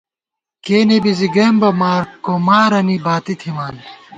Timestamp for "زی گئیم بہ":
1.19-1.69